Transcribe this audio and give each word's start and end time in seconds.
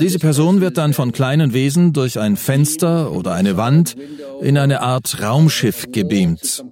Diese 0.00 0.18
Person 0.18 0.60
wird 0.60 0.76
dann 0.76 0.92
von 0.92 1.12
kleinen 1.12 1.52
Wesen 1.52 1.92
durch 1.92 2.18
ein 2.18 2.36
Fenster 2.36 3.12
oder 3.12 3.32
eine 3.32 3.56
Wand 3.56 3.96
in 4.40 4.58
eine 4.58 4.80
Art 4.80 5.22
Raumschiff 5.22 5.86
gebeamt. 5.92 6.64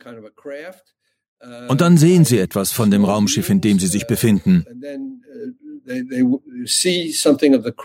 Und 1.68 1.80
dann 1.80 1.96
sehen 1.98 2.24
sie 2.24 2.38
etwas 2.38 2.72
von 2.72 2.90
dem 2.90 3.04
Raumschiff, 3.04 3.48
in 3.50 3.60
dem 3.60 3.78
sie 3.78 3.86
sich 3.86 4.06
befinden. 4.06 4.64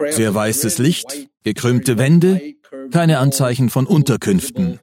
Sehr 0.10 0.36
weißes 0.36 0.78
Licht, 0.78 1.30
gekrümmte 1.44 1.98
Wände, 1.98 2.54
keine 2.92 3.20
Anzeichen 3.20 3.70
von 3.70 3.86
Unterkünften. 3.88 4.80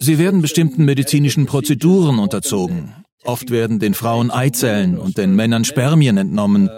Sie 0.00 0.18
werden 0.18 0.42
bestimmten 0.42 0.84
medizinischen 0.84 1.46
Prozeduren 1.46 2.18
unterzogen. 2.18 3.01
Oft 3.24 3.50
werden 3.50 3.78
den 3.78 3.94
Frauen 3.94 4.30
Eizellen 4.30 4.98
und 4.98 5.16
den 5.16 5.36
Männern 5.36 5.64
Spermien 5.64 6.16
entnommen, 6.16 6.68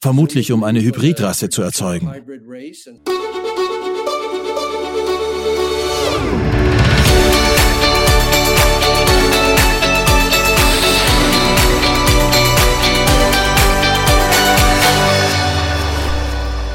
vermutlich 0.00 0.50
um 0.50 0.64
eine 0.64 0.82
Hybridrasse 0.82 1.48
zu 1.48 1.62
erzeugen. 1.62 2.12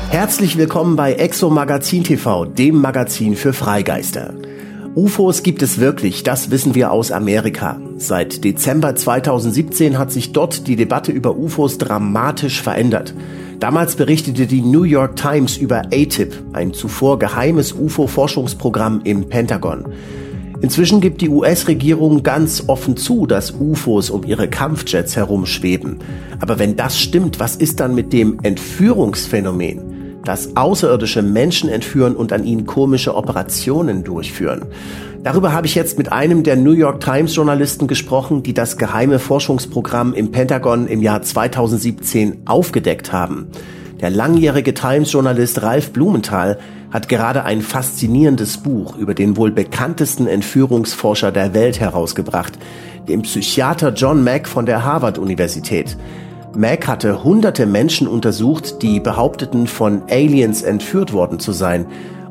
Herzlich 0.09 0.57
willkommen 0.57 0.95
bei 0.95 1.13
Exo 1.13 1.49
Magazin 1.49 2.03
TV, 2.03 2.45
dem 2.45 2.75
Magazin 2.79 3.35
für 3.35 3.53
Freigeister. 3.53 4.35
UFOs 4.93 5.41
gibt 5.41 5.61
es 5.61 5.79
wirklich, 5.79 6.23
das 6.23 6.51
wissen 6.51 6.75
wir 6.75 6.91
aus 6.91 7.13
Amerika. 7.13 7.79
Seit 7.95 8.43
Dezember 8.43 8.93
2017 8.93 9.97
hat 9.97 10.11
sich 10.11 10.33
dort 10.33 10.67
die 10.67 10.75
Debatte 10.75 11.13
über 11.13 11.37
UFOs 11.37 11.77
dramatisch 11.77 12.61
verändert. 12.61 13.13
Damals 13.61 13.95
berichtete 13.95 14.47
die 14.47 14.61
New 14.61 14.83
York 14.83 15.15
Times 15.15 15.55
über 15.55 15.83
ATIP, 15.93 16.43
ein 16.51 16.73
zuvor 16.73 17.19
geheimes 17.19 17.71
UFO-Forschungsprogramm 17.71 18.99
im 19.05 19.29
Pentagon. 19.29 19.93
Inzwischen 20.59 20.99
gibt 20.99 21.21
die 21.21 21.29
US-Regierung 21.29 22.21
ganz 22.21 22.65
offen 22.67 22.97
zu, 22.97 23.25
dass 23.25 23.51
UFOs 23.51 24.09
um 24.09 24.25
ihre 24.25 24.49
Kampfjets 24.49 25.15
herumschweben. 25.15 25.99
Aber 26.41 26.59
wenn 26.59 26.75
das 26.75 26.99
stimmt, 26.99 27.39
was 27.39 27.55
ist 27.55 27.79
dann 27.79 27.95
mit 27.95 28.11
dem 28.11 28.39
Entführungsphänomen? 28.43 29.90
Dass 30.25 30.55
Außerirdische 30.55 31.21
Menschen 31.21 31.69
entführen 31.69 32.15
und 32.15 32.33
an 32.33 32.43
ihnen 32.43 32.65
komische 32.65 33.15
Operationen 33.15 34.03
durchführen. 34.03 34.65
Darüber 35.23 35.53
habe 35.53 35.67
ich 35.67 35.75
jetzt 35.75 35.97
mit 35.97 36.11
einem 36.11 36.43
der 36.43 36.55
New 36.55 36.71
York 36.71 36.99
Times 36.99 37.35
Journalisten 37.35 37.87
gesprochen, 37.87 38.41
die 38.41 38.53
das 38.53 38.77
geheime 38.77 39.19
Forschungsprogramm 39.19 40.13
im 40.13 40.31
Pentagon 40.31 40.87
im 40.87 41.01
Jahr 41.01 41.21
2017 41.21 42.41
aufgedeckt 42.45 43.13
haben. 43.13 43.47
Der 44.01 44.09
langjährige 44.09 44.73
Times-Journalist 44.73 45.61
Ralf 45.61 45.91
Blumenthal 45.93 46.57
hat 46.89 47.07
gerade 47.07 47.45
ein 47.45 47.61
faszinierendes 47.61 48.57
Buch 48.57 48.97
über 48.97 49.13
den 49.13 49.37
wohl 49.37 49.51
bekanntesten 49.51 50.25
Entführungsforscher 50.25 51.31
der 51.31 51.53
Welt 51.53 51.79
herausgebracht, 51.79 52.57
den 53.07 53.21
Psychiater 53.21 53.93
John 53.93 54.23
Mack 54.23 54.47
von 54.47 54.65
der 54.65 54.83
Harvard-Universität. 54.83 55.97
Mac 56.53 56.87
hatte 56.87 57.23
hunderte 57.23 57.65
Menschen 57.65 58.07
untersucht, 58.07 58.81
die 58.81 58.99
behaupteten, 58.99 59.67
von 59.67 60.03
Aliens 60.09 60.61
entführt 60.61 61.13
worden 61.13 61.39
zu 61.39 61.53
sein. 61.53 61.85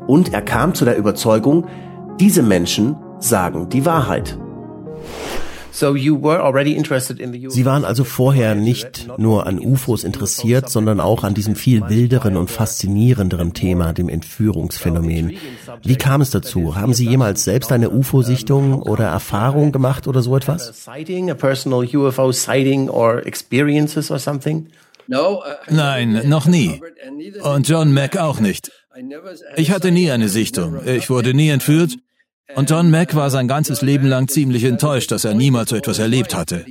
Und 0.05 0.33
er 0.33 0.41
kam 0.41 0.75
zu 0.75 0.85
der 0.85 0.97
Überzeugung, 0.97 1.65
diese 2.19 2.43
Menschen 2.43 2.95
sagen 3.19 3.69
die 3.69 3.85
Wahrheit. 3.85 4.37
Sie 5.71 7.65
waren 7.65 7.85
also 7.85 8.03
vorher 8.03 8.55
nicht 8.55 9.07
nur 9.17 9.47
an 9.47 9.57
UFOs 9.59 10.03
interessiert, 10.03 10.69
sondern 10.69 10.99
auch 10.99 11.23
an 11.23 11.33
diesem 11.33 11.55
viel 11.55 11.87
wilderen 11.89 12.35
und 12.37 12.51
faszinierenderen 12.51 13.53
Thema, 13.53 13.93
dem 13.93 14.09
Entführungsphänomen. 14.09 15.37
Wie 15.83 15.95
kam 15.95 16.21
es 16.21 16.29
dazu? 16.29 16.75
Haben 16.75 16.93
Sie 16.93 17.07
jemals 17.07 17.43
selbst 17.45 17.71
eine 17.71 17.89
UFO-Sichtung 17.89 18.81
oder 18.81 19.05
Erfahrung 19.05 19.71
gemacht 19.71 20.07
oder 20.07 20.21
so 20.21 20.35
etwas? 20.35 20.87
Nein, 25.69 26.21
noch 26.29 26.47
nie. 26.47 26.81
Und 27.43 27.67
John 27.67 27.93
Mack 27.93 28.17
auch 28.17 28.39
nicht. 28.39 28.71
Ich 29.55 29.71
hatte 29.71 29.91
nie 29.91 30.11
eine 30.11 30.27
Sichtung. 30.27 30.85
Ich 30.85 31.09
wurde 31.09 31.33
nie 31.33 31.49
entführt 31.49 31.97
und 32.55 32.69
John 32.69 32.89
Mack 32.91 33.15
war 33.15 33.29
sein 33.29 33.47
ganzes 33.47 33.81
Leben 33.81 34.07
lang 34.07 34.27
ziemlich 34.27 34.63
enttäuscht, 34.63 35.11
dass 35.11 35.25
er 35.25 35.33
niemals 35.33 35.69
so 35.69 35.75
etwas 35.75 35.99
erlebt 35.99 36.35
hatte. 36.35 36.65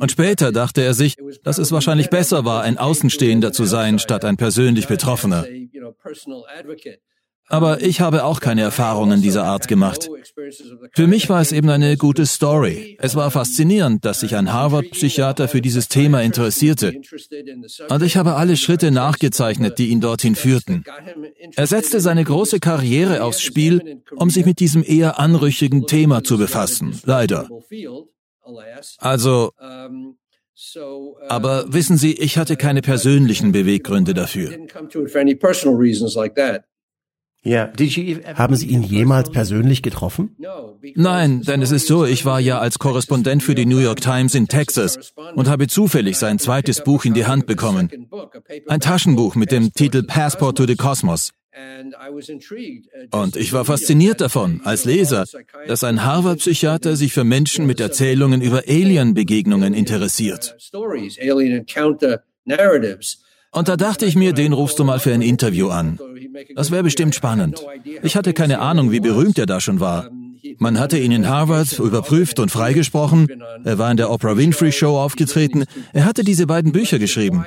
Und 0.00 0.10
später 0.12 0.52
dachte 0.52 0.82
er 0.82 0.94
sich, 0.94 1.16
dass 1.42 1.58
es 1.58 1.72
wahrscheinlich 1.72 2.10
besser 2.10 2.44
war, 2.44 2.62
ein 2.62 2.78
Außenstehender 2.78 3.52
zu 3.52 3.64
sein, 3.64 3.98
statt 3.98 4.24
ein 4.24 4.36
persönlich 4.36 4.86
Betroffener. 4.86 5.44
Aber 7.48 7.82
ich 7.82 8.00
habe 8.00 8.24
auch 8.24 8.40
keine 8.40 8.62
Erfahrungen 8.62 9.20
dieser 9.20 9.44
Art 9.44 9.68
gemacht. 9.68 10.08
Für 10.94 11.06
mich 11.06 11.28
war 11.28 11.40
es 11.40 11.52
eben 11.52 11.68
eine 11.68 11.96
gute 11.96 12.24
Story. 12.26 12.96
Es 13.00 13.16
war 13.16 13.30
faszinierend, 13.30 14.04
dass 14.04 14.20
sich 14.20 14.34
ein 14.36 14.52
Harvard-Psychiater 14.52 15.48
für 15.48 15.60
dieses 15.60 15.88
Thema 15.88 16.22
interessierte. 16.22 16.94
Und 17.90 18.02
ich 18.02 18.16
habe 18.16 18.34
alle 18.34 18.56
Schritte 18.56 18.90
nachgezeichnet, 18.90 19.78
die 19.78 19.88
ihn 19.88 20.00
dorthin 20.00 20.36
führten. 20.36 20.84
Er 21.56 21.66
setzte 21.66 22.00
seine 22.00 22.24
große 22.24 22.60
Karriere 22.60 23.22
aufs 23.22 23.42
Spiel, 23.42 24.02
um 24.16 24.30
sich 24.30 24.46
mit 24.46 24.58
diesem 24.58 24.82
eher 24.82 25.18
anrüchigen 25.18 25.86
Thema 25.86 26.24
zu 26.24 26.38
befassen. 26.38 27.00
Leider. 27.04 27.48
Also, 28.98 29.52
aber 31.28 31.72
wissen 31.72 31.96
Sie, 31.96 32.12
ich 32.12 32.38
hatte 32.38 32.56
keine 32.56 32.80
persönlichen 32.80 33.52
Beweggründe 33.52 34.14
dafür. 34.14 34.50
Haben 37.44 38.56
Sie 38.56 38.66
ihn 38.66 38.82
jemals 38.82 39.30
persönlich 39.30 39.82
getroffen? 39.82 40.36
Nein, 40.94 41.42
denn 41.42 41.62
es 41.62 41.70
ist 41.72 41.86
so, 41.86 42.04
ich 42.04 42.24
war 42.24 42.40
ja 42.40 42.58
als 42.58 42.78
Korrespondent 42.78 43.42
für 43.42 43.54
die 43.54 43.66
New 43.66 43.78
York 43.78 44.00
Times 44.00 44.34
in 44.34 44.48
Texas 44.48 45.12
und 45.34 45.48
habe 45.48 45.66
zufällig 45.66 46.16
sein 46.16 46.38
zweites 46.38 46.82
Buch 46.82 47.04
in 47.04 47.14
die 47.14 47.26
Hand 47.26 47.46
bekommen. 47.46 48.08
Ein 48.68 48.80
Taschenbuch 48.80 49.34
mit 49.34 49.52
dem 49.52 49.72
Titel 49.72 50.02
Passport 50.02 50.56
to 50.56 50.66
the 50.66 50.76
Cosmos. 50.76 51.32
Und 53.12 53.36
ich 53.36 53.52
war 53.52 53.64
fasziniert 53.64 54.20
davon, 54.20 54.60
als 54.64 54.84
Leser, 54.84 55.24
dass 55.68 55.84
ein 55.84 56.04
Harvard-Psychiater 56.04 56.96
sich 56.96 57.12
für 57.12 57.24
Menschen 57.24 57.66
mit 57.66 57.78
Erzählungen 57.78 58.42
über 58.42 58.64
Alien-Begegnungen 58.66 59.72
interessiert. 59.72 60.56
Und 63.54 63.68
da 63.68 63.76
dachte 63.76 64.04
ich 64.06 64.16
mir, 64.16 64.32
den 64.32 64.52
rufst 64.52 64.78
du 64.78 64.84
mal 64.84 64.98
für 64.98 65.12
ein 65.12 65.22
Interview 65.22 65.68
an. 65.68 65.98
Das 66.56 66.70
wäre 66.70 66.82
bestimmt 66.82 67.14
spannend. 67.14 67.64
Ich 68.02 68.16
hatte 68.16 68.32
keine 68.32 68.58
Ahnung, 68.58 68.90
wie 68.90 69.00
berühmt 69.00 69.38
er 69.38 69.46
da 69.46 69.60
schon 69.60 69.80
war. 69.80 70.10
Man 70.58 70.78
hatte 70.78 70.98
ihn 70.98 71.12
in 71.12 71.28
Harvard 71.28 71.78
überprüft 71.78 72.38
und 72.38 72.50
freigesprochen. 72.50 73.28
Er 73.64 73.78
war 73.78 73.90
in 73.90 73.96
der 73.96 74.10
Oprah 74.10 74.36
Winfrey 74.36 74.72
Show 74.72 74.98
aufgetreten. 74.98 75.64
Er 75.92 76.04
hatte 76.04 76.24
diese 76.24 76.46
beiden 76.46 76.72
Bücher 76.72 76.98
geschrieben. 76.98 77.44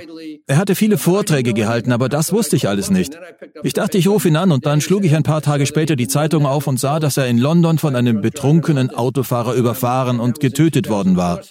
Er 0.48 0.58
hatte 0.58 0.76
viele 0.76 0.98
Vorträge 0.98 1.54
gehalten, 1.54 1.92
aber 1.92 2.10
das 2.10 2.32
wusste 2.32 2.56
ich 2.56 2.68
alles 2.68 2.90
nicht. 2.90 3.18
Ich 3.64 3.74
dachte, 3.74 3.98
ich 3.98 4.08
rufe 4.08 4.28
ihn 4.28 4.36
an 4.36 4.52
und 4.52 4.66
dann 4.66 4.82
schlug 4.82 5.04
ich 5.04 5.16
ein 5.16 5.24
paar 5.24 5.42
Tage 5.42 5.66
später 5.66 5.96
die 5.96 6.08
Zeitung 6.08 6.46
auf 6.46 6.68
und 6.68 6.80
sah, 6.80 7.00
dass 7.00 7.18
er 7.18 7.28
in 7.28 7.38
London 7.38 7.78
von 7.78 7.96
einem 7.96 8.22
betrunkenen 8.22 8.90
Autofahrer 8.90 9.54
überfahren 9.54 10.20
und 10.20 10.40
getötet 10.40 10.90
worden 10.90 11.18
war. 11.18 11.42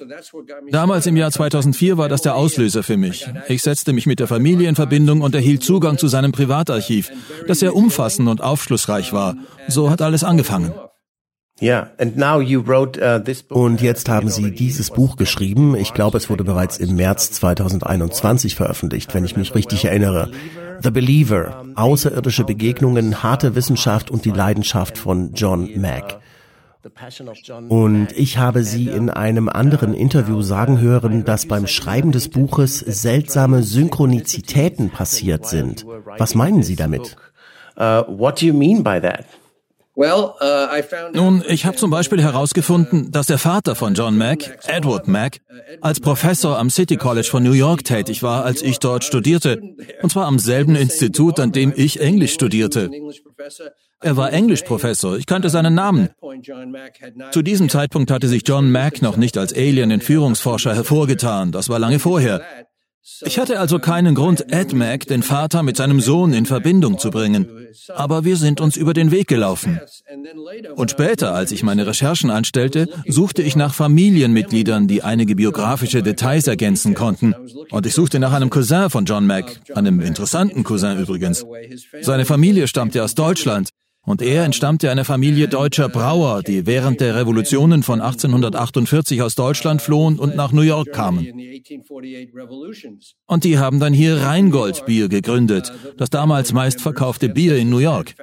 Damals 0.71 1.07
im 1.07 1.17
Jahr 1.17 1.31
2004 1.31 1.99
war 1.99 2.09
das 2.09 2.23
der 2.23 2.35
Auslöser 2.37 2.83
für 2.83 2.97
mich. 2.97 3.27
Ich 3.49 3.63
setzte 3.63 3.93
mich 3.93 4.07
mit 4.07 4.19
der 4.19 4.29
Familie 4.29 4.69
in 4.69 4.75
Verbindung 4.75 5.21
und 5.21 5.35
erhielt 5.35 5.63
Zugang 5.63 5.99
zu 5.99 6.09
seinem 6.09 6.33
Privatarchiv, 6.33 7.11
das 7.47 7.61
sehr 7.61 7.75
umfassend 7.75 8.29
und 8.29 8.41
aufschlussreich 8.41 9.13
war. 9.13 9.37
So 9.69 9.91
hat 9.91 10.01
alles 10.01 10.25
angefangen. 10.25 10.73
Uh, 11.59 11.87
und 13.49 13.81
jetzt 13.81 14.09
haben 14.11 14.29
Sie 14.29 14.51
dieses 14.51 14.91
Buch 14.91 15.17
geschrieben. 15.17 15.75
Ich 15.75 15.95
glaube, 15.95 16.19
es 16.19 16.29
wurde 16.29 16.45
bereits 16.45 16.77
im 16.77 16.97
März 16.97 17.33
2021 17.33 18.55
veröffentlicht, 18.55 19.15
wenn 19.15 19.25
ich 19.25 19.37
mich 19.37 19.55
richtig 19.55 19.87
erinnere. 19.87 20.31
The 20.83 20.91
Believer, 20.91 21.65
außerirdische 21.75 22.45
Begegnungen, 22.45 23.23
harte 23.23 23.55
Wissenschaft 23.55 24.11
und 24.11 24.27
die 24.27 24.33
Leidenschaft 24.33 24.99
von 24.99 25.33
John 25.33 25.71
Mack. 25.81 26.21
Und 27.69 28.09
ich 28.15 28.37
habe 28.37 28.63
Sie 28.63 28.89
in 28.89 29.09
einem 29.09 29.49
anderen 29.49 29.95
Interview 29.95 30.43
sagen 30.43 30.81
hören, 30.81 31.25
dass 31.25 31.47
beim 31.47 31.67
Schreiben 31.67 32.13
des 32.13 32.29
Buches 32.29 32.81
seltsame 32.81 33.63
Synchronizitäten 33.63 34.91
passiert 34.91 35.47
sind. 35.47 35.87
Was 36.19 36.35
meinen 36.35 36.63
Sie 36.63 36.77
damit? 36.77 37.17
Uh, 37.79 38.05
what 38.07 38.41
do 38.41 38.47
you 38.47 38.55
mean 38.55 38.83
by 38.83 39.01
that? 39.01 39.25
Uh, 39.99 40.29
Nun, 41.15 41.43
ich 41.49 41.65
habe 41.65 41.79
zum 41.79 41.91
Beispiel 41.91 42.23
herausgefunden, 42.23 43.11
dass 43.13 43.29
der 43.29 43.39
Vater 43.39 43.75
von 43.75 43.95
John 43.95 44.19
Mack, 44.19 44.59
Edward 44.67 45.09
Mack, 45.09 45.41
als 45.81 46.01
Professor 46.01 46.59
am 46.59 46.69
City 46.69 46.97
College 46.97 47.27
von 47.31 47.43
New 47.43 47.53
York 47.53 47.83
tätig 47.83 48.23
war, 48.23 48.45
als 48.45 48.61
ich 48.61 48.79
dort 48.79 49.05
studierte. 49.05 49.59
Und 50.03 50.13
zwar 50.13 50.27
am 50.27 50.39
selben 50.39 50.77
Institut, 50.77 51.41
an 51.41 51.53
dem 51.53 51.73
ich 51.75 51.99
Englisch 51.99 52.35
studierte. 52.35 52.91
Er 54.03 54.19
war 54.19 54.35
Englischprofessor, 54.35 55.17
ich 55.17 55.25
kannte 55.25 55.49
seinen 55.49 55.75
Namen. 55.75 56.11
Zu 57.31 57.41
diesem 57.41 57.71
Zeitpunkt 57.71 58.11
hatte 58.11 58.29
sich 58.29 58.43
John 58.47 58.71
Mack 58.71 59.01
noch 59.01 59.17
nicht 59.17 59.39
als 59.39 59.55
Alien-Entführungsforscher 59.55 60.75
hervorgetan, 60.75 61.53
das 61.53 61.71
war 61.71 61.79
lange 61.79 62.01
vorher. 62.01 62.45
Ich 63.25 63.39
hatte 63.39 63.61
also 63.61 63.79
keinen 63.79 64.15
Grund, 64.15 64.53
Ed 64.53 64.73
Mac, 64.73 65.07
den 65.07 65.23
Vater, 65.23 65.63
mit 65.63 65.77
seinem 65.77 66.01
Sohn 66.01 66.33
in 66.33 66.45
Verbindung 66.45 66.99
zu 66.99 67.11
bringen. 67.11 67.49
Aber 67.95 68.25
wir 68.25 68.37
sind 68.37 68.61
uns 68.61 68.77
über 68.77 68.95
den 68.95 69.11
Weg 69.11 69.29
gelaufen. 69.29 69.81
Und 70.75 70.91
später, 70.91 71.33
als 71.33 71.53
ich 71.53 71.63
meine 71.63 71.87
Recherchen 71.87 72.31
anstellte, 72.31 72.89
suchte 73.07 73.43
ich 73.43 73.55
nach 73.55 73.75
Familienmitgliedern, 73.75 74.89
die 74.89 75.03
einige 75.03 75.37
biografische 75.37 76.03
Details 76.03 76.49
ergänzen 76.49 76.95
konnten. 76.95 77.35
Und 77.71 77.87
ich 77.87 77.95
suchte 77.95 78.19
nach 78.19 78.33
einem 78.33 78.51
Cousin 78.51 78.91
von 78.91 79.05
John 79.05 79.27
Mack, 79.27 79.61
einem 79.75 80.01
interessanten 80.01 80.65
Cousin 80.65 80.99
übrigens. 80.99 81.47
Seine 82.01 82.25
Familie 82.25 82.67
stammte 82.67 83.05
aus 83.05 83.15
Deutschland. 83.15 83.71
Und 84.07 84.23
er 84.23 84.45
entstammte 84.45 84.91
einer 84.91 85.05
Familie 85.05 85.49
deutscher 85.49 85.89
Brauer, 85.89 86.43
die 86.43 86.65
während 86.65 87.01
der 87.01 87.17
Revolutionen 87.17 87.83
von 87.83 88.01
1848 88.01 89.21
aus 89.21 89.35
Deutschland 89.35 89.83
flohen 89.83 90.19
und 90.19 90.37
nach 90.37 90.53
New 90.53 90.63
York 90.63 90.93
kamen. 90.93 91.27
Und 93.27 93.45
die 93.45 93.59
haben 93.59 93.81
dann 93.81 93.93
hier 93.93 94.19
Rheingold 94.19 94.87
Bier 94.87 95.09
gegründet, 95.09 95.73
das 95.97 96.09
damals 96.09 96.53
meistverkaufte 96.53 97.29
Bier 97.29 97.57
in 97.57 97.69
New 97.69 97.79
York. 97.79 98.15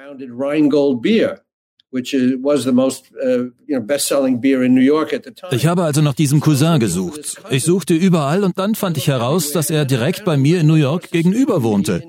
Ich 5.52 5.66
habe 5.66 5.84
also 5.84 6.00
nach 6.00 6.14
diesem 6.14 6.40
Cousin 6.40 6.80
gesucht. 6.80 7.36
Ich 7.50 7.64
suchte 7.64 7.94
überall 7.94 8.44
und 8.44 8.58
dann 8.58 8.74
fand 8.74 8.96
ich 8.96 9.08
heraus, 9.08 9.52
dass 9.52 9.70
er 9.70 9.84
direkt 9.84 10.24
bei 10.24 10.36
mir 10.36 10.60
in 10.60 10.66
New 10.66 10.74
York 10.74 11.10
gegenüber 11.10 11.62
wohnte. 11.62 12.02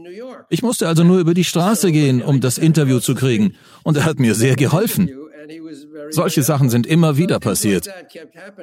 Ich 0.50 0.62
musste 0.62 0.88
also 0.88 1.04
nur 1.04 1.20
über 1.20 1.34
die 1.34 1.44
Straße 1.44 1.92
gehen, 1.92 2.22
um 2.22 2.42
das 2.42 2.58
Interview 2.58 3.00
zu 3.00 3.16
kriegen. 3.16 3.56
Und 3.84 3.98
er 3.98 4.06
hat 4.06 4.20
mir 4.20 4.36
sehr 4.36 4.56
geholfen. 4.56 5.10
Solche 6.10 6.44
Sachen 6.44 6.70
sind 6.70 6.88
immer 6.88 7.18
wieder 7.18 7.40
passiert. 7.40 7.90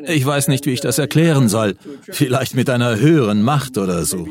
Ich 0.07 0.25
weiß 0.25 0.49
nicht, 0.49 0.67
wie 0.67 0.73
ich 0.73 0.81
das 0.81 0.99
erklären 0.99 1.49
soll. 1.49 1.77
Vielleicht 2.03 2.55
mit 2.55 2.71
einer 2.71 2.99
höheren 2.99 3.43
Macht 3.43 3.79
oder 3.79 4.05
so. 4.05 4.27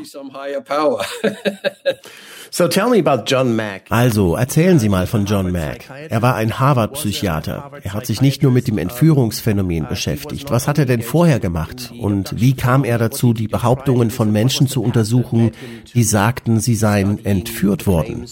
So 2.54 2.68
tell 2.68 2.90
me 2.90 2.98
about 2.98 3.24
John 3.26 3.56
Mack. 3.56 3.84
Also, 3.88 4.36
erzählen 4.36 4.78
Sie 4.78 4.90
mal 4.90 5.06
von 5.06 5.24
John 5.24 5.52
Mack. 5.52 5.86
Er 6.10 6.20
war 6.20 6.34
ein 6.34 6.58
Harvard-Psychiater. 6.58 7.70
Er 7.82 7.94
hat 7.94 8.04
sich 8.04 8.20
nicht 8.20 8.42
nur 8.42 8.52
mit 8.52 8.68
dem 8.68 8.76
Entführungsphänomen 8.76 9.88
beschäftigt. 9.88 10.50
Was 10.50 10.68
hat 10.68 10.76
er 10.76 10.84
denn 10.84 11.00
vorher 11.00 11.40
gemacht? 11.40 11.90
Und 11.98 12.38
wie 12.38 12.52
kam 12.54 12.84
er 12.84 12.98
dazu, 12.98 13.32
die 13.32 13.48
Behauptungen 13.48 14.10
von 14.10 14.30
Menschen 14.30 14.68
zu 14.68 14.82
untersuchen, 14.82 15.52
die 15.94 16.02
sagten, 16.02 16.60
sie 16.60 16.74
seien 16.74 17.24
entführt 17.24 17.86
worden? 17.86 18.26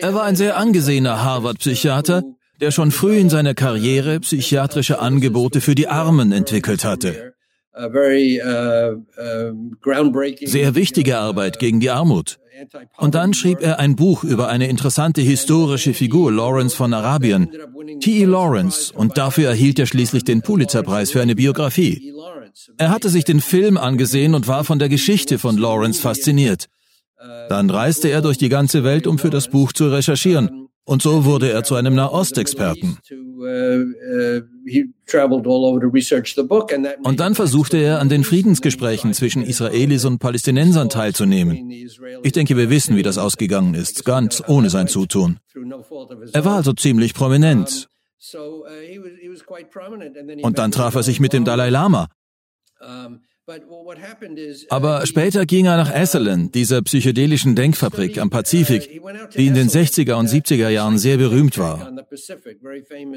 Er 0.00 0.14
war 0.14 0.22
ein 0.24 0.36
sehr 0.36 0.56
angesehener 0.56 1.22
Harvard-Psychiater, 1.22 2.24
der 2.60 2.70
schon 2.72 2.90
früh 2.90 3.16
in 3.16 3.30
seiner 3.30 3.54
Karriere 3.54 4.18
psychiatrische 4.18 4.98
Angebote 4.98 5.60
für 5.60 5.76
die 5.76 5.86
Armen 5.86 6.32
entwickelt 6.32 6.84
hatte. 6.84 7.32
Uh, 7.74 7.88
Sehr 10.44 10.74
wichtige 10.74 11.18
Arbeit 11.18 11.58
gegen 11.58 11.80
die 11.80 11.88
Armut. 11.90 12.38
Und 12.98 13.14
dann 13.14 13.32
schrieb 13.34 13.60
er 13.60 13.78
ein 13.78 13.96
Buch 13.96 14.24
über 14.24 14.48
eine 14.48 14.68
interessante 14.68 15.22
historische 15.22 15.94
Figur, 15.94 16.30
Lawrence 16.30 16.76
von 16.76 16.92
Arabien, 16.92 17.50
T.E. 18.00 18.24
Lawrence, 18.24 18.92
und 18.92 19.16
dafür 19.16 19.48
erhielt 19.48 19.78
er 19.78 19.86
schließlich 19.86 20.24
den 20.24 20.42
Pulitzerpreis 20.42 21.10
für 21.10 21.22
eine 21.22 21.34
Biografie. 21.34 22.12
Er 22.76 22.90
hatte 22.90 23.08
sich 23.08 23.24
den 23.24 23.40
Film 23.40 23.78
angesehen 23.78 24.34
und 24.34 24.48
war 24.48 24.64
von 24.64 24.78
der 24.78 24.88
Geschichte 24.88 25.38
von 25.38 25.56
Lawrence 25.56 26.00
fasziniert. 26.00 26.66
Dann 27.48 27.70
reiste 27.70 28.08
er 28.08 28.20
durch 28.20 28.36
die 28.36 28.48
ganze 28.48 28.84
Welt, 28.84 29.06
um 29.06 29.18
für 29.18 29.30
das 29.30 29.48
Buch 29.48 29.72
zu 29.72 29.88
recherchieren. 29.88 30.61
Und 30.84 31.00
so 31.00 31.24
wurde 31.24 31.50
er 31.50 31.62
zu 31.62 31.76
einem 31.76 31.94
Nahostexperten. 31.94 32.98
Und 37.04 37.20
dann 37.20 37.34
versuchte 37.34 37.76
er, 37.76 38.00
an 38.00 38.08
den 38.08 38.24
Friedensgesprächen 38.24 39.14
zwischen 39.14 39.42
Israelis 39.42 40.04
und 40.04 40.18
Palästinensern 40.18 40.88
teilzunehmen. 40.88 41.70
Ich 42.24 42.32
denke, 42.32 42.56
wir 42.56 42.68
wissen, 42.68 42.96
wie 42.96 43.02
das 43.02 43.18
ausgegangen 43.18 43.74
ist, 43.74 44.04
ganz 44.04 44.42
ohne 44.46 44.70
sein 44.70 44.88
Zutun. 44.88 45.38
Er 46.32 46.44
war 46.44 46.56
also 46.56 46.72
ziemlich 46.72 47.14
prominent. 47.14 47.88
Und 50.42 50.58
dann 50.58 50.72
traf 50.72 50.94
er 50.94 51.02
sich 51.02 51.20
mit 51.20 51.32
dem 51.32 51.44
Dalai 51.44 51.70
Lama. 51.70 52.08
Aber 54.68 55.06
später 55.06 55.46
ging 55.46 55.66
er 55.66 55.76
nach 55.76 55.94
Esalen, 55.94 56.50
dieser 56.52 56.82
psychedelischen 56.82 57.54
Denkfabrik 57.54 58.18
am 58.18 58.30
Pazifik, 58.30 59.02
die 59.36 59.46
in 59.46 59.54
den 59.54 59.68
60er 59.68 60.14
und 60.14 60.28
70er 60.28 60.68
Jahren 60.68 60.98
sehr 60.98 61.16
berühmt 61.16 61.58
war. 61.58 61.92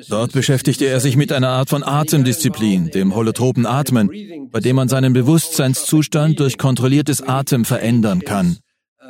Dort 0.09 0.31
beschäftigte 0.33 0.85
er 0.85 0.99
sich 0.99 1.15
mit 1.15 1.31
einer 1.31 1.49
Art 1.49 1.69
von 1.69 1.83
Atemdisziplin, 1.83 2.91
dem 2.91 3.15
holotropen 3.15 3.65
Atmen, 3.65 4.09
bei 4.51 4.59
dem 4.59 4.75
man 4.75 4.89
seinen 4.89 5.13
Bewusstseinszustand 5.13 6.39
durch 6.39 6.57
kontrolliertes 6.57 7.21
Atem 7.21 7.65
verändern 7.65 8.21
kann. 8.21 8.57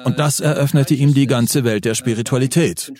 Und 0.03 0.19
das 0.19 0.39
eröffnete 0.39 0.93
ihm 0.93 1.13
die 1.13 1.27
ganze 1.27 1.63
Welt 1.63 1.85
der 1.85 1.95
Spiritualität. 1.95 2.91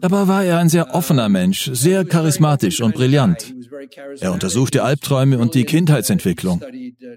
Dabei 0.00 0.28
war 0.28 0.44
er 0.44 0.58
ein 0.58 0.68
sehr 0.68 0.94
offener 0.94 1.28
Mensch, 1.28 1.70
sehr 1.72 2.04
charismatisch 2.04 2.80
und 2.80 2.94
brillant. 2.94 3.54
Er 4.20 4.32
untersuchte 4.32 4.82
Albträume 4.82 5.38
und 5.38 5.54
die 5.54 5.64
Kindheitsentwicklung. 5.64 6.62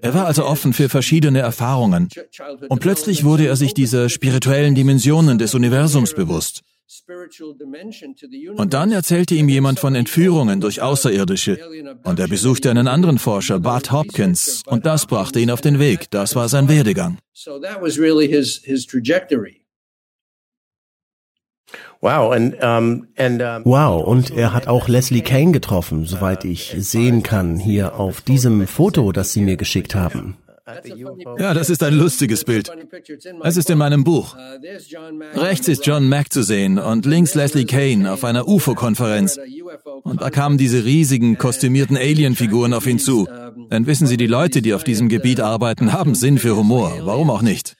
Er 0.02 0.14
war 0.14 0.26
also 0.26 0.44
offen 0.44 0.72
für 0.72 0.88
verschiedene 0.88 1.40
Erfahrungen. 1.40 2.08
Und 2.68 2.80
plötzlich 2.80 3.24
wurde 3.24 3.46
er 3.46 3.56
sich 3.56 3.74
dieser 3.74 4.08
spirituellen 4.08 4.74
Dimensionen 4.74 5.38
des 5.38 5.54
Universums 5.54 6.14
bewusst. 6.14 6.62
Und 8.56 8.74
dann 8.74 8.90
erzählte 8.90 9.34
ihm 9.36 9.48
jemand 9.48 9.78
von 9.78 9.94
Entführungen 9.94 10.60
durch 10.60 10.82
Außerirdische. 10.82 11.58
Und 12.02 12.18
er 12.18 12.26
besuchte 12.26 12.68
einen 12.68 12.88
anderen 12.88 13.18
Forscher, 13.18 13.60
Bart 13.60 13.92
Hopkins, 13.92 14.64
und 14.66 14.86
das 14.86 15.06
brachte 15.06 15.38
ihn 15.38 15.52
auf 15.52 15.60
den 15.60 15.78
Weg. 15.78 16.10
Das 16.10 16.34
war 16.34 16.48
sein 16.48 16.68
Werdegang. 16.68 17.18
Wow, 23.64 24.06
und 24.06 24.30
er 24.30 24.52
hat 24.52 24.66
auch 24.66 24.88
Leslie 24.88 25.20
Kane 25.20 25.52
getroffen, 25.52 26.06
soweit 26.06 26.44
ich 26.44 26.74
sehen 26.78 27.22
kann, 27.22 27.56
hier 27.56 28.00
auf 28.00 28.20
diesem 28.20 28.66
Foto, 28.66 29.12
das 29.12 29.32
Sie 29.32 29.42
mir 29.42 29.56
geschickt 29.56 29.94
haben. 29.94 30.36
Ja, 31.38 31.54
das 31.54 31.70
ist 31.70 31.82
ein 31.82 31.94
lustiges 31.94 32.44
Bild. 32.44 32.70
Es 33.42 33.56
ist 33.56 33.70
in 33.70 33.78
meinem 33.78 34.04
Buch. 34.04 34.36
Rechts 35.34 35.68
ist 35.68 35.86
John 35.86 36.08
Mack 36.08 36.32
zu 36.32 36.42
sehen 36.42 36.78
und 36.78 37.06
links 37.06 37.34
Leslie 37.34 37.64
Kane 37.64 38.12
auf 38.12 38.24
einer 38.24 38.48
UFO-Konferenz. 38.48 39.38
Und 40.02 40.20
da 40.20 40.30
kamen 40.30 40.58
diese 40.58 40.84
riesigen, 40.84 41.38
kostümierten 41.38 41.96
Alien-Figuren 41.96 42.74
auf 42.74 42.86
ihn 42.86 42.98
zu. 42.98 43.28
Denn 43.70 43.86
wissen 43.86 44.06
Sie, 44.06 44.16
die 44.16 44.26
Leute, 44.26 44.62
die 44.62 44.74
auf 44.74 44.84
diesem 44.84 45.08
Gebiet 45.08 45.40
arbeiten, 45.40 45.92
haben 45.92 46.14
Sinn 46.14 46.38
für 46.38 46.56
Humor. 46.56 46.98
Warum 47.02 47.30
auch 47.30 47.42
nicht? 47.42 47.76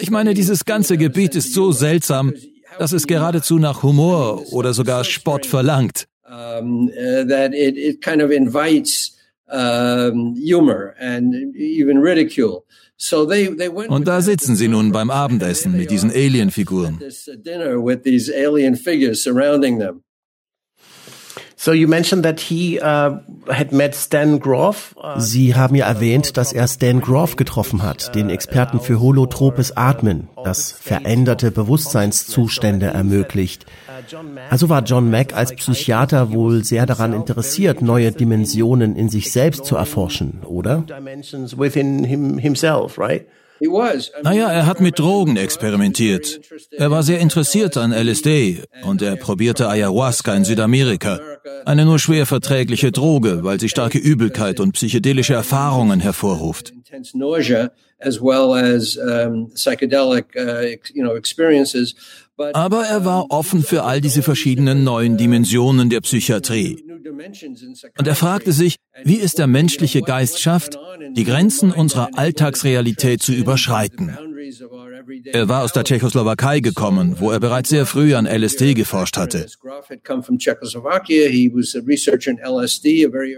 Ich 0.00 0.10
meine, 0.10 0.34
dieses 0.34 0.64
ganze 0.64 0.96
Gebiet 0.96 1.34
ist 1.34 1.52
so 1.52 1.72
seltsam, 1.72 2.32
dass 2.78 2.92
es 2.92 3.06
geradezu 3.06 3.58
nach 3.58 3.82
Humor 3.82 4.52
oder 4.52 4.74
sogar 4.74 5.04
Spott 5.04 5.46
verlangt. 5.46 6.06
Um, 6.30 6.90
uh, 6.90 7.24
that 7.26 7.54
it, 7.54 7.78
it 7.78 8.02
kind 8.02 8.20
of 8.20 8.30
invites 8.30 9.17
um, 9.50 10.34
humor 10.36 10.94
and 10.98 11.34
even 11.56 11.98
ridicule. 11.98 12.64
So 12.96 13.24
they, 13.24 13.46
they 13.46 13.68
went 13.68 13.90
Und 13.90 14.08
da 14.08 14.20
sitzen 14.20 14.56
sie 14.56 14.68
nun 14.68 14.90
beim 14.92 15.10
Abendessen 15.10 15.72
mit 15.76 15.90
diesen 15.90 16.10
Alien-Figuren. 16.10 16.98
So 21.60 21.72
you 21.72 21.88
mentioned 21.88 22.24
that 22.24 22.38
he 22.38 22.78
uh, 22.80 23.18
had 23.48 23.72
met 23.72 23.92
Stan 23.96 24.38
Groff. 24.38 24.94
Uh, 24.96 25.18
Sie 25.18 25.56
haben 25.56 25.74
ja 25.74 25.86
erwähnt, 25.86 26.36
dass 26.36 26.52
er 26.52 26.68
Stan 26.68 27.00
Groff 27.00 27.34
getroffen 27.34 27.82
hat, 27.82 28.14
den 28.14 28.30
Experten 28.30 28.78
für 28.78 29.00
holotropes 29.00 29.76
Atmen, 29.76 30.28
das 30.44 30.70
veränderte 30.70 31.50
Bewusstseinszustände 31.50 32.86
ermöglicht. 32.86 33.66
Also 34.50 34.68
war 34.68 34.84
John 34.84 35.10
Mack 35.10 35.34
als 35.34 35.52
Psychiater 35.52 36.32
wohl 36.32 36.62
sehr 36.62 36.86
daran 36.86 37.12
interessiert, 37.12 37.82
neue 37.82 38.12
Dimensionen 38.12 38.94
in 38.94 39.08
sich 39.08 39.32
selbst 39.32 39.64
zu 39.64 39.74
erforschen, 39.74 40.42
oder? 40.46 40.84
Naja, 44.22 44.52
er 44.52 44.66
hat 44.66 44.80
mit 44.80 44.98
Drogen 44.98 45.36
experimentiert. 45.36 46.40
Er 46.70 46.90
war 46.90 47.02
sehr 47.02 47.18
interessiert 47.18 47.76
an 47.76 47.92
LSD 47.92 48.62
und 48.84 49.02
er 49.02 49.16
probierte 49.16 49.68
Ayahuasca 49.68 50.34
in 50.34 50.44
Südamerika. 50.44 51.18
Eine 51.64 51.84
nur 51.84 51.98
schwer 51.98 52.26
verträgliche 52.26 52.92
Droge, 52.92 53.44
weil 53.44 53.60
sie 53.60 53.68
starke 53.68 53.98
Übelkeit 53.98 54.60
und 54.60 54.72
psychedelische 54.72 55.34
Erfahrungen 55.34 56.00
hervorruft. 56.00 56.72
Aber 62.52 62.84
er 62.84 63.04
war 63.04 63.30
offen 63.30 63.62
für 63.64 63.82
all 63.82 64.00
diese 64.00 64.22
verschiedenen 64.22 64.84
neuen 64.84 65.16
Dimensionen 65.16 65.90
der 65.90 66.00
Psychiatrie. 66.00 66.84
Und 67.98 68.06
er 68.06 68.14
fragte 68.14 68.52
sich, 68.52 68.76
wie 69.02 69.20
es 69.20 69.34
der 69.34 69.46
menschliche 69.46 70.02
Geist 70.02 70.40
schafft, 70.40 70.78
die 71.16 71.24
Grenzen 71.24 71.72
unserer 71.72 72.10
Alltagsrealität 72.14 73.22
zu 73.22 73.32
überschreiten. 73.32 74.16
Er 75.32 75.48
war 75.48 75.62
aus 75.64 75.72
der 75.72 75.84
Tschechoslowakei 75.84 76.60
gekommen, 76.60 77.16
wo 77.18 77.30
er 77.30 77.40
bereits 77.40 77.68
sehr 77.68 77.86
früh 77.86 78.14
an 78.14 78.26
LSD 78.26 78.74
geforscht 78.74 79.16
hatte. 79.16 79.46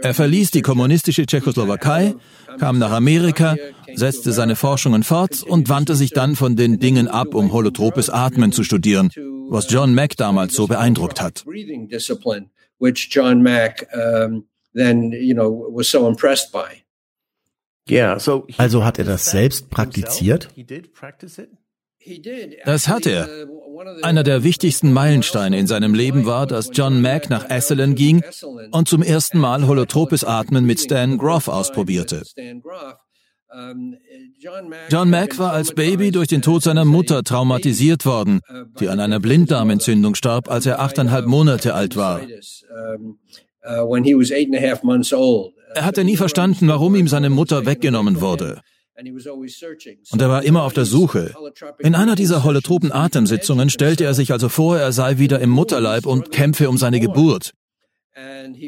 Er 0.02 0.14
verließ 0.14 0.50
die 0.50 0.62
kommunistische 0.62 1.26
Tschechoslowakei, 1.26 2.14
kam 2.58 2.78
nach 2.78 2.92
Amerika, 2.92 3.56
setzte 3.94 4.32
seine 4.32 4.56
Forschungen 4.56 5.02
fort 5.02 5.42
und 5.42 5.68
wandte 5.68 5.94
sich 5.94 6.10
dann 6.10 6.36
von 6.36 6.56
den 6.56 6.78
Dingen 6.78 7.08
ab, 7.08 7.34
um 7.34 7.52
holotropes 7.52 8.10
Atmen 8.10 8.52
zu 8.52 8.64
studieren, 8.64 9.10
was 9.48 9.70
John 9.70 9.94
Mack 9.94 10.16
damals 10.16 10.54
so 10.54 10.66
beeindruckt 10.66 11.20
hat. 11.20 11.44
Also 18.58 18.84
hat 18.84 18.98
er 18.98 19.04
das 19.04 19.30
selbst 19.30 19.70
praktiziert? 19.70 20.48
Das 22.64 22.88
hat 22.88 23.06
er. 23.06 23.28
Einer 24.02 24.22
der 24.22 24.42
wichtigsten 24.42 24.92
Meilensteine 24.92 25.58
in 25.58 25.66
seinem 25.66 25.94
Leben 25.94 26.26
war, 26.26 26.46
dass 26.46 26.70
John 26.72 27.00
Mack 27.00 27.30
nach 27.30 27.48
Esalen 27.48 27.94
ging 27.94 28.22
und 28.72 28.88
zum 28.88 29.02
ersten 29.02 29.38
Mal 29.38 29.66
holotropes 29.66 30.24
Atmen 30.24 30.64
mit 30.64 30.80
Stan 30.80 31.18
Groff 31.18 31.48
ausprobierte. 31.48 32.22
John 34.90 35.10
Mack 35.10 35.38
war 35.38 35.52
als 35.52 35.74
Baby 35.74 36.10
durch 36.10 36.28
den 36.28 36.42
Tod 36.42 36.62
seiner 36.62 36.84
Mutter 36.84 37.24
traumatisiert 37.24 38.06
worden, 38.06 38.40
die 38.78 38.88
an 38.88 39.00
einer 39.00 39.18
Blinddarmentzündung 39.18 40.14
starb, 40.14 40.48
als 40.50 40.66
er 40.66 40.80
achteinhalb 40.80 41.26
Monate 41.26 41.74
alt 41.74 41.96
war. 41.96 42.20
Er 45.74 45.84
hatte 45.84 46.04
nie 46.04 46.16
verstanden, 46.16 46.68
warum 46.68 46.94
ihm 46.94 47.08
seine 47.08 47.30
Mutter 47.30 47.66
weggenommen 47.66 48.20
wurde. 48.20 48.60
Und 50.10 50.22
er 50.22 50.28
war 50.28 50.42
immer 50.42 50.62
auf 50.62 50.72
der 50.72 50.84
Suche. 50.84 51.34
In 51.78 51.94
einer 51.94 52.14
dieser 52.14 52.44
holotropen 52.44 52.92
Atemsitzungen 52.92 53.70
stellte 53.70 54.04
er 54.04 54.14
sich 54.14 54.32
also 54.32 54.48
vor, 54.48 54.78
er 54.78 54.92
sei 54.92 55.18
wieder 55.18 55.40
im 55.40 55.50
Mutterleib 55.50 56.06
und 56.06 56.30
kämpfe 56.30 56.68
um 56.68 56.76
seine 56.76 57.00
Geburt. 57.00 57.52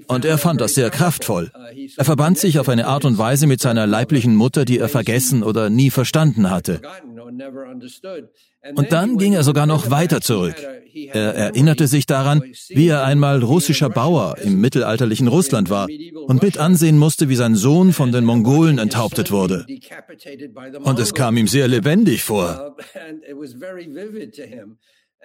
Und 0.07 0.25
er 0.25 0.39
fand 0.39 0.61
das 0.61 0.75
sehr 0.75 0.91
kraftvoll. 0.91 1.51
Er 1.97 2.05
verband 2.05 2.39
sich 2.39 2.59
auf 2.59 2.69
eine 2.69 2.87
Art 2.87 3.05
und 3.05 3.19
Weise 3.19 3.47
mit 3.47 3.61
seiner 3.61 3.87
leiblichen 3.87 4.35
Mutter, 4.37 4.65
die 4.65 4.79
er 4.79 4.89
vergessen 4.89 5.43
oder 5.43 5.69
nie 5.69 5.91
verstanden 5.91 6.51
hatte. 6.51 6.81
Und 8.75 8.92
dann 8.92 9.19
ging 9.19 9.33
er 9.33 9.42
sogar 9.42 9.66
noch 9.66 9.90
weiter 9.90 10.21
zurück. 10.21 10.57
Er 10.95 11.35
erinnerte 11.35 11.87
sich 11.87 12.07
daran, 12.07 12.42
wie 12.69 12.88
er 12.88 13.04
einmal 13.04 13.42
russischer 13.42 13.88
Bauer 13.88 14.37
im 14.38 14.61
mittelalterlichen 14.61 15.26
Russland 15.26 15.71
war 15.71 15.88
und 16.26 16.42
mit 16.42 16.59
ansehen 16.59 16.99
musste, 16.99 17.28
wie 17.28 17.37
sein 17.37 17.54
Sohn 17.54 17.92
von 17.92 18.12
den 18.12 18.25
Mongolen 18.25 18.78
enthauptet 18.78 19.31
wurde. 19.31 19.66
Und 20.83 20.99
es 20.99 21.14
kam 21.14 21.37
ihm 21.37 21.49
sehr 21.49 21.66
lebendig 21.69 22.23
vor. 22.23 22.76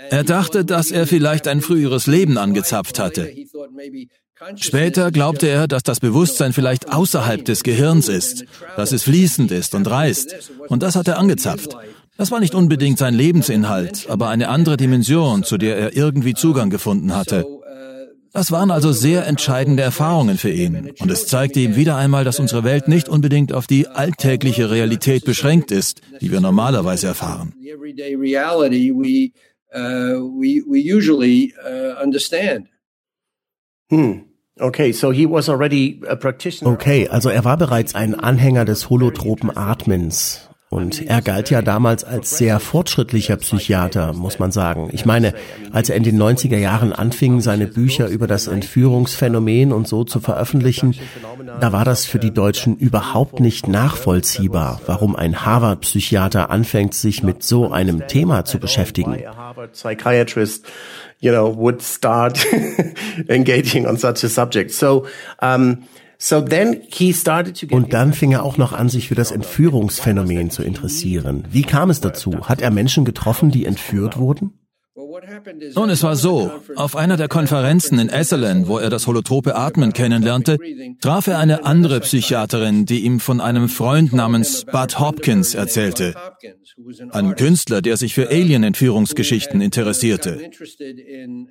Er 0.09 0.23
dachte, 0.23 0.63
dass 0.63 0.91
er 0.91 1.07
vielleicht 1.07 1.47
ein 1.47 1.61
früheres 1.61 2.07
Leben 2.07 2.37
angezapft 2.37 2.99
hatte. 2.99 3.33
Später 4.55 5.11
glaubte 5.11 5.47
er, 5.47 5.67
dass 5.67 5.81
das 5.81 5.99
Bewusstsein 5.99 6.53
vielleicht 6.53 6.93
außerhalb 6.93 7.43
des 7.43 7.63
Gehirns 7.63 8.07
ist, 8.07 8.45
dass 8.75 8.91
es 8.91 9.03
fließend 9.03 9.51
ist 9.51 9.73
und 9.73 9.89
reißt. 9.89 10.51
Und 10.67 10.83
das 10.83 10.95
hat 10.95 11.07
er 11.07 11.17
angezapft. 11.17 11.75
Das 12.17 12.31
war 12.31 12.39
nicht 12.39 12.55
unbedingt 12.55 12.97
sein 12.97 13.13
Lebensinhalt, 13.13 14.07
aber 14.09 14.29
eine 14.29 14.49
andere 14.49 14.75
Dimension, 14.75 15.43
zu 15.43 15.57
der 15.57 15.77
er 15.77 15.95
irgendwie 15.95 16.33
Zugang 16.33 16.69
gefunden 16.69 17.15
hatte. 17.15 17.45
Das 18.33 18.51
waren 18.51 18.71
also 18.71 18.91
sehr 18.91 19.25
entscheidende 19.25 19.83
Erfahrungen 19.83 20.37
für 20.37 20.51
ihn. 20.51 20.91
Und 20.99 21.11
es 21.11 21.27
zeigte 21.27 21.59
ihm 21.59 21.75
wieder 21.75 21.95
einmal, 21.95 22.23
dass 22.23 22.39
unsere 22.39 22.63
Welt 22.63 22.87
nicht 22.87 23.09
unbedingt 23.09 23.53
auf 23.53 23.67
die 23.67 23.87
alltägliche 23.87 24.69
Realität 24.69 25.25
beschränkt 25.25 25.71
ist, 25.71 26.01
die 26.21 26.31
wir 26.31 26.41
normalerweise 26.41 27.07
erfahren. 27.07 27.53
Hm. 33.89 34.23
Okay, 34.59 34.91
so 34.91 35.11
he 35.11 35.29
was 35.29 35.49
already 35.49 36.01
a 36.07 36.15
practitioner. 36.15 36.73
Okay, 36.73 37.07
also 37.07 37.29
er 37.29 37.45
war 37.45 37.57
bereits 37.57 37.93
ein 37.95 38.15
Anhänger 38.15 38.65
des 38.65 38.89
holotropen 38.89 39.55
Atmens. 39.55 40.49
Und 40.69 41.07
er 41.07 41.21
galt 41.21 41.49
ja 41.49 41.61
damals 41.61 42.03
als 42.03 42.37
sehr 42.37 42.59
fortschrittlicher 42.59 43.37
Psychiater, 43.37 44.11
muss 44.11 44.37
man 44.37 44.51
sagen. 44.51 44.89
Ich 44.91 45.05
meine, 45.05 45.33
als 45.71 45.89
er 45.89 45.95
in 45.95 46.03
den 46.03 46.21
90er 46.21 46.57
Jahren 46.57 46.91
anfing, 46.91 47.39
seine 47.39 47.67
Bücher 47.67 48.09
über 48.09 48.27
das 48.27 48.47
Entführungsphänomen 48.47 49.71
und 49.71 49.87
so 49.87 50.03
zu 50.03 50.19
veröffentlichen, 50.19 50.93
da 51.61 51.71
war 51.71 51.85
das 51.85 52.05
für 52.05 52.19
die 52.19 52.33
Deutschen 52.33 52.75
überhaupt 52.75 53.39
nicht 53.39 53.69
nachvollziehbar, 53.69 54.81
warum 54.85 55.15
ein 55.15 55.45
Harvard-Psychiater 55.45 56.49
anfängt, 56.49 56.93
sich 56.93 57.23
mit 57.23 57.43
so 57.43 57.71
einem 57.71 58.05
Thema 58.07 58.43
zu 58.43 58.59
beschäftigen. 58.59 59.23
You 61.19 61.31
know, 61.31 61.57
would 61.57 61.81
start 61.81 62.45
engaging 63.27 63.87
on 63.87 63.97
such 63.97 64.23
a 64.23 64.29
subject. 64.29 64.71
So, 64.71 65.07
um, 65.41 65.87
und 67.71 67.93
dann 67.93 68.13
fing 68.13 68.31
er 68.31 68.43
auch 68.43 68.57
noch 68.57 68.73
an, 68.73 68.89
sich 68.89 69.07
für 69.07 69.15
das 69.15 69.31
Entführungsphänomen 69.31 70.49
zu 70.49 70.63
interessieren. 70.63 71.43
Wie 71.51 71.61
kam 71.61 71.89
es 71.89 72.01
dazu? 72.01 72.47
Hat 72.47 72.61
er 72.61 72.71
Menschen 72.71 73.05
getroffen, 73.05 73.51
die 73.51 73.65
entführt 73.65 74.17
wurden? 74.17 74.53
Nun, 75.75 75.89
es 75.89 76.03
war 76.03 76.15
so. 76.15 76.51
Auf 76.75 76.95
einer 76.95 77.17
der 77.17 77.27
Konferenzen 77.27 77.99
in 77.99 78.09
Esselen, 78.09 78.67
wo 78.67 78.77
er 78.77 78.89
das 78.89 79.07
holotrope 79.07 79.55
Atmen 79.55 79.93
kennenlernte, 79.93 80.57
traf 81.01 81.27
er 81.27 81.39
eine 81.39 81.65
andere 81.65 81.99
Psychiaterin, 82.01 82.85
die 82.85 83.01
ihm 83.01 83.19
von 83.19 83.41
einem 83.41 83.69
Freund 83.69 84.13
namens 84.13 84.65
Bud 84.65 84.99
Hopkins 84.99 85.55
erzählte. 85.55 86.13
Einem 87.11 87.35
Künstler, 87.35 87.81
der 87.81 87.97
sich 87.97 88.13
für 88.13 88.29
Alien-Entführungsgeschichten 88.29 89.61
interessierte. 89.61 90.49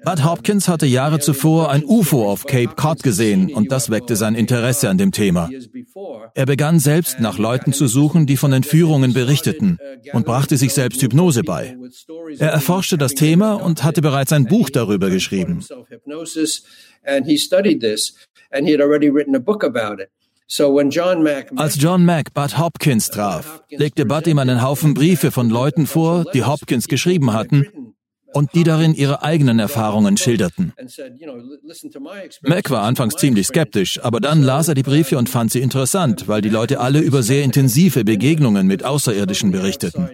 Bud 0.05 0.25
Hopkins 0.25 0.69
hatte 0.69 0.87
Jahre 0.87 1.19
zuvor 1.19 1.71
ein 1.71 1.85
UFO 1.85 2.31
auf 2.31 2.47
Cape 2.47 2.75
Cod 2.77 3.03
gesehen 3.03 3.53
und 3.53 3.73
das 3.73 3.91
weckte 3.91 4.17
sein 4.17 4.35
Interesse 4.35 4.89
an 4.89 4.99
dem 4.99 5.13
Thema. 5.13 5.51
Er 6.35 6.47
begann 6.47 6.79
selbst 6.79 7.21
nach 7.21 7.39
Leuten 7.39 7.73
zu 7.73 7.87
suchen, 7.87 8.27
die 8.27 8.37
von 8.37 8.53
Entführungen 8.53 9.13
berichteten 9.13 9.79
und 10.13 10.27
brachte 10.27 10.57
sich 10.57 10.73
selbst 10.73 11.03
Hypnose 11.03 11.43
bei. 11.43 11.77
Er 12.39 12.51
erforschte 12.51 12.99
das 12.99 13.15
Thema 13.15 13.55
und 13.63 13.85
hatte 13.85 14.03
bereits 14.03 14.33
ein 14.33 14.45
Buch 14.45 14.71
darüber 14.71 15.11
geschrieben. 15.11 15.65
Als 21.57 21.81
John 21.81 22.05
Mack 22.05 22.35
Bud 22.35 22.59
Hopkins 22.59 23.11
traf, 23.11 23.63
legte 23.71 24.07
Bud 24.07 24.27
ihm 24.29 24.39
einen 24.39 24.63
Haufen 24.63 24.95
Briefe 24.95 25.31
von 25.33 25.51
Leuten 25.51 25.87
vor, 25.87 26.25
die 26.33 26.45
Hopkins 26.45 26.87
geschrieben 26.87 27.33
hatten 27.33 27.67
und 28.37 28.55
die 28.55 28.65
darin 28.65 28.95
ihre 28.95 29.23
eigenen 29.23 29.59
Erfahrungen 29.59 30.17
schilderten. 30.19 30.73
Mac 32.43 32.71
war 32.71 32.83
anfangs 32.83 33.17
ziemlich 33.17 33.47
skeptisch, 33.47 33.99
aber 34.05 34.21
dann 34.21 34.43
las 34.43 34.69
er 34.69 34.75
die 34.75 34.83
Briefe 34.83 35.17
und 35.17 35.29
fand 35.31 35.51
sie 35.51 35.61
interessant, 35.61 36.29
weil 36.29 36.43
die 36.43 36.51
Leute 36.51 36.79
alle 36.81 37.01
über 37.01 37.23
sehr 37.23 37.43
intensive 37.43 38.05
Begegnungen 38.05 38.67
mit 38.67 38.85
Außerirdischen 38.85 39.53
berichteten. 39.53 40.11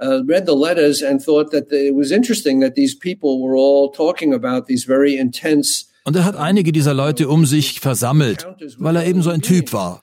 Uh, 0.00 0.22
read 0.28 0.46
the 0.46 0.54
letters 0.54 1.02
and 1.02 1.20
thought 1.20 1.50
that 1.50 1.72
it 1.72 1.92
was 1.92 2.12
interesting 2.12 2.60
that 2.60 2.76
these 2.76 2.94
people 2.94 3.42
were 3.42 3.56
all 3.56 3.90
talking 3.90 4.32
about 4.32 4.66
these 4.66 4.84
very 4.86 5.16
intense 5.16 5.86
und 6.08 6.16
er 6.16 6.24
hat 6.24 6.36
einige 6.36 6.72
dieser 6.72 6.94
Leute 6.94 7.28
um 7.28 7.44
sich 7.44 7.80
versammelt, 7.80 8.46
weil 8.78 8.96
er 8.96 9.04
eben 9.06 9.20
so 9.20 9.28
ein 9.28 9.42
Typ 9.42 9.74
war. 9.74 10.00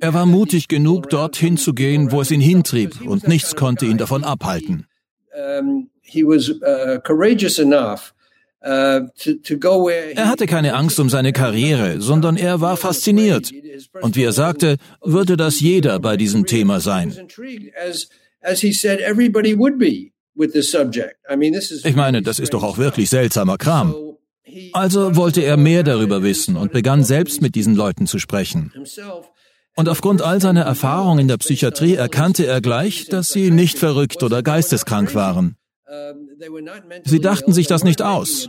Er 0.00 0.12
war 0.12 0.26
mutig 0.26 0.66
genug, 0.66 1.10
dorthin 1.10 1.56
zu 1.56 1.74
gehen, 1.74 2.10
wo 2.10 2.20
es 2.20 2.32
ihn 2.32 2.40
hintrieb, 2.40 3.00
und 3.02 3.28
nichts 3.28 3.54
konnte 3.54 3.86
ihn 3.86 3.98
davon 3.98 4.24
abhalten. 4.24 4.86
Uh, 5.32 5.84
uh, 6.24 6.98
er 10.16 10.28
hatte 10.28 10.46
keine 10.46 10.74
Angst 10.74 10.98
um 10.98 11.08
seine 11.08 11.32
Karriere, 11.32 12.00
sondern 12.00 12.36
er 12.36 12.60
war 12.60 12.76
fasziniert. 12.76 13.52
Und 14.00 14.16
wie 14.16 14.24
er 14.24 14.32
sagte, 14.32 14.76
würde 15.04 15.36
das 15.36 15.60
jeder 15.60 16.00
bei 16.00 16.16
diesem 16.16 16.46
Thema 16.46 16.80
sein. 16.80 17.16
Ich 21.84 21.96
meine, 21.96 22.22
das 22.22 22.38
ist 22.38 22.54
doch 22.54 22.62
auch 22.62 22.78
wirklich 22.78 23.10
seltsamer 23.10 23.58
Kram. 23.58 23.94
Also 24.72 25.16
wollte 25.16 25.42
er 25.42 25.56
mehr 25.56 25.82
darüber 25.82 26.22
wissen 26.22 26.56
und 26.56 26.72
begann 26.72 27.04
selbst 27.04 27.42
mit 27.42 27.54
diesen 27.54 27.74
Leuten 27.74 28.06
zu 28.06 28.18
sprechen. 28.18 28.72
Und 29.76 29.88
aufgrund 29.88 30.22
all 30.22 30.40
seiner 30.40 30.62
Erfahrung 30.62 31.18
in 31.18 31.28
der 31.28 31.36
Psychiatrie 31.36 31.94
erkannte 31.94 32.46
er 32.46 32.60
gleich, 32.60 33.06
dass 33.06 33.28
sie 33.28 33.50
nicht 33.50 33.78
verrückt 33.78 34.22
oder 34.22 34.42
geisteskrank 34.42 35.14
waren. 35.14 35.56
Sie 37.04 37.20
dachten 37.20 37.52
sich 37.52 37.66
das 37.66 37.84
nicht 37.84 38.02
aus. 38.02 38.48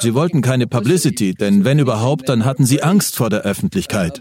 Sie 0.00 0.14
wollten 0.14 0.42
keine 0.42 0.66
Publicity, 0.66 1.34
denn 1.34 1.64
wenn 1.64 1.78
überhaupt, 1.78 2.28
dann 2.28 2.44
hatten 2.44 2.66
sie 2.66 2.82
Angst 2.82 3.16
vor 3.16 3.30
der 3.30 3.42
Öffentlichkeit. 3.42 4.20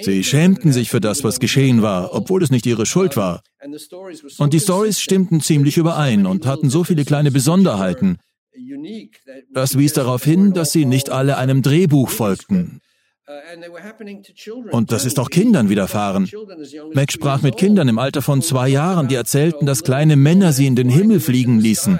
Sie 0.00 0.24
schämten 0.24 0.72
sich 0.72 0.90
für 0.90 1.00
das, 1.00 1.24
was 1.24 1.40
geschehen 1.40 1.82
war, 1.82 2.14
obwohl 2.14 2.42
es 2.42 2.50
nicht 2.50 2.66
ihre 2.66 2.86
Schuld 2.86 3.16
war. 3.16 3.42
Und 4.38 4.52
die 4.52 4.60
Stories 4.60 5.00
stimmten 5.00 5.40
ziemlich 5.40 5.76
überein 5.76 6.26
und 6.26 6.46
hatten 6.46 6.70
so 6.70 6.84
viele 6.84 7.04
kleine 7.04 7.30
Besonderheiten. 7.30 8.18
Das 9.52 9.78
wies 9.78 9.92
darauf 9.92 10.24
hin, 10.24 10.52
dass 10.52 10.72
sie 10.72 10.84
nicht 10.84 11.10
alle 11.10 11.36
einem 11.36 11.62
Drehbuch 11.62 12.08
folgten. 12.08 12.80
Und 14.70 14.92
das 14.92 15.04
ist 15.04 15.18
auch 15.18 15.30
Kindern 15.30 15.70
widerfahren. 15.70 16.30
Mac 16.92 17.10
sprach 17.10 17.40
mit 17.42 17.56
Kindern 17.56 17.88
im 17.88 17.98
Alter 17.98 18.20
von 18.20 18.42
zwei 18.42 18.68
Jahren, 18.68 19.08
die 19.08 19.14
erzählten, 19.14 19.66
dass 19.66 19.82
kleine 19.82 20.16
Männer 20.16 20.52
sie 20.52 20.66
in 20.66 20.76
den 20.76 20.90
Himmel 20.90 21.20
fliegen 21.20 21.58
ließen. 21.58 21.98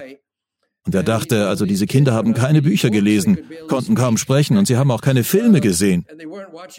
Und 0.86 0.94
er 0.94 1.02
dachte, 1.02 1.48
also 1.48 1.64
diese 1.64 1.86
Kinder 1.86 2.12
haben 2.12 2.34
keine 2.34 2.60
Bücher 2.60 2.90
gelesen, 2.90 3.38
konnten 3.68 3.94
kaum 3.94 4.18
sprechen 4.18 4.58
und 4.58 4.66
sie 4.66 4.76
haben 4.76 4.90
auch 4.90 5.00
keine 5.00 5.24
Filme 5.24 5.60
gesehen. 5.60 6.04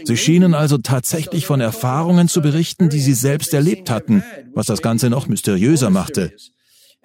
Sie 0.04 0.18
schienen 0.18 0.54
also 0.54 0.78
tatsächlich 0.78 1.48
von 1.48 1.60
Erfahrungen 1.60 2.28
zu 2.28 2.42
berichten, 2.42 2.90
die 2.90 3.00
sie 3.00 3.14
selbst 3.14 3.54
erlebt 3.54 3.90
hatten, 3.90 4.24
was 4.54 4.68
das 4.68 4.84
Ganze 4.84 5.10
noch 5.10 5.28
mysteriöser 5.28 5.90
machte. 5.90 6.34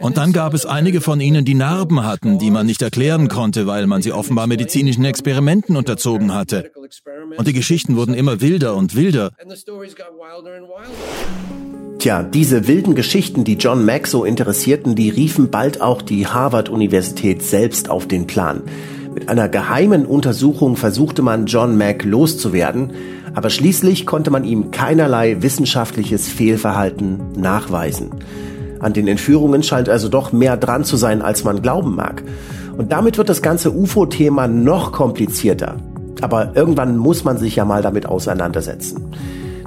Und 0.00 0.16
dann 0.16 0.33
gab 0.33 0.54
es 0.54 0.64
einige 0.64 1.02
von 1.02 1.21
ihnen, 1.21 1.45
die 1.45 1.54
Narben 1.54 2.04
hatten, 2.04 2.38
die 2.38 2.50
man 2.50 2.66
nicht 2.66 2.80
erklären 2.80 3.28
konnte, 3.28 3.66
weil 3.66 3.87
man 3.87 4.00
sie 4.00 4.12
offenbar 4.12 4.47
medizinischen 4.47 5.04
Experimenten 5.04 5.76
unterzogen 5.76 6.35
hatte. 6.35 6.73
Und 7.37 7.47
die 7.47 7.52
Geschichten 7.52 7.97
wurden 7.97 8.14
immer 8.14 8.40
wilder 8.40 8.75
und 8.76 8.97
wilder. 8.97 9.33
Tja, 11.99 12.23
diese 12.23 12.66
wilden 12.66 12.95
Geschichten, 12.95 13.45
die 13.45 13.57
John 13.57 13.85
Mack 13.85 14.07
so 14.07 14.25
interessierten, 14.25 14.95
die 14.95 15.11
riefen 15.11 15.50
bald 15.50 15.83
auch 15.83 16.00
die 16.00 16.26
Harvard-Universität 16.26 17.42
selbst 17.42 17.90
auf 17.90 18.09
den 18.09 18.26
Plan. 18.26 18.62
Mit 19.12 19.28
einer 19.28 19.50
geheimen 19.50 20.07
Untersuchung 20.07 20.76
versuchte 20.76 21.21
man 21.21 21.45
John 21.45 21.76
Mack 21.76 22.04
loszuwerden, 22.04 22.92
aber 23.35 23.50
schließlich 23.50 24.07
konnte 24.07 24.30
man 24.30 24.45
ihm 24.45 24.71
keinerlei 24.71 25.42
wissenschaftliches 25.42 26.26
Fehlverhalten 26.26 27.33
nachweisen. 27.37 28.12
An 28.80 28.94
den 28.94 29.06
Entführungen 29.06 29.62
scheint 29.62 29.88
also 29.88 30.08
doch 30.08 30.32
mehr 30.32 30.56
dran 30.56 30.84
zu 30.84 30.96
sein, 30.96 31.22
als 31.22 31.44
man 31.44 31.62
glauben 31.62 31.94
mag. 31.94 32.22
Und 32.76 32.92
damit 32.92 33.18
wird 33.18 33.28
das 33.28 33.42
ganze 33.42 33.72
UFO-Thema 33.72 34.49
noch 34.49 34.92
komplizierter. 34.92 35.76
Aber 36.22 36.56
irgendwann 36.56 36.96
muss 36.96 37.25
man 37.25 37.38
sich 37.38 37.56
ja 37.56 37.64
mal 37.64 37.82
damit 37.82 38.06
auseinandersetzen. 38.06 39.12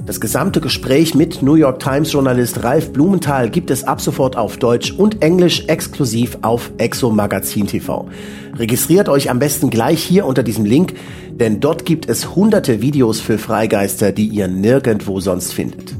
Das 0.06 0.20
gesamte 0.20 0.60
Gespräch 0.60 1.14
mit 1.14 1.40
New 1.40 1.54
York 1.54 1.78
Times 1.78 2.12
Journalist 2.12 2.62
Ralf 2.62 2.92
Blumenthal 2.92 3.48
gibt 3.48 3.70
es 3.70 3.84
ab 3.84 4.02
sofort 4.02 4.36
auf 4.36 4.58
Deutsch 4.58 4.92
und 4.92 5.22
Englisch 5.22 5.64
exklusiv 5.66 6.36
auf 6.42 6.72
Exo 6.76 7.10
Magazin 7.10 7.66
TV. 7.66 8.06
Registriert 8.54 9.08
euch 9.08 9.30
am 9.30 9.38
besten 9.38 9.70
gleich 9.70 10.02
hier 10.02 10.26
unter 10.26 10.42
diesem 10.42 10.66
Link, 10.66 10.92
denn 11.30 11.58
dort 11.60 11.86
gibt 11.86 12.06
es 12.06 12.34
hunderte 12.34 12.82
Videos 12.82 13.20
für 13.20 13.38
Freigeister, 13.38 14.12
die 14.12 14.26
ihr 14.26 14.46
nirgendwo 14.46 15.20
sonst 15.20 15.54
findet. 15.54 15.94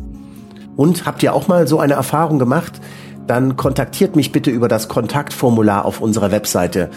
Und 0.76 1.06
habt 1.06 1.22
ihr 1.22 1.32
auch 1.32 1.48
mal 1.48 1.66
so 1.66 1.78
eine 1.78 1.94
Erfahrung 1.94 2.38
gemacht? 2.38 2.80
Dann 3.26 3.56
kontaktiert 3.56 4.16
mich 4.16 4.32
bitte 4.32 4.50
über 4.50 4.68
das 4.68 4.88
Kontaktformular 4.88 5.84
auf 5.84 6.00
unserer 6.00 6.30
Webseite. 6.30 6.90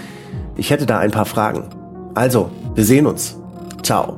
Ich 0.55 0.69
hätte 0.69 0.85
da 0.85 0.99
ein 0.99 1.11
paar 1.11 1.25
Fragen. 1.25 1.69
Also, 2.15 2.49
wir 2.75 2.83
sehen 2.83 3.05
uns. 3.05 3.37
Ciao. 3.83 4.17